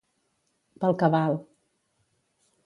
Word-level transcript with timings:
Pel 0.85 0.97
que 1.03 1.11
val. 1.17 1.37